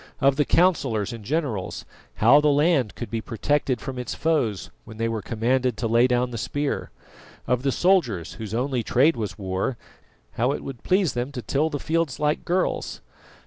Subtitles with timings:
[0.19, 4.97] Of the councillors and generals, how the land could be protected from its foes when
[4.97, 6.89] they were commanded to lay down the spear?
[7.45, 9.77] Of the soldiers, whose only trade was war,
[10.31, 13.01] how it would please them to till the fields like girls?